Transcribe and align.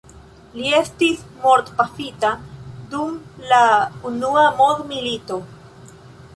Li 0.59 0.69
estis 0.77 1.21
mortpafita 1.43 2.33
dum 2.95 3.21
la 3.53 3.63
unua 4.13 4.49
mondmilito. 4.63 5.43